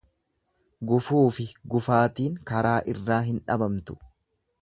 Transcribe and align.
Gufuufi 0.91 1.45
gufaatiin 1.73 2.41
karaa 2.53 2.73
irraa 2.95 3.21
hin 3.29 3.39
dhabamtu. 3.51 4.01